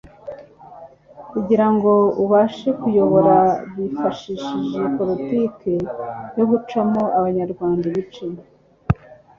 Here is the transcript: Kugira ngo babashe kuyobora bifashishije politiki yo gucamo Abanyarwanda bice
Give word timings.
Kugira 1.31 1.67
ngo 1.73 1.91
babashe 2.19 2.69
kuyobora 2.79 3.37
bifashishije 3.75 4.79
politiki 4.97 5.71
yo 6.37 6.45
gucamo 6.51 7.01
Abanyarwanda 7.17 7.85
bice 7.95 8.25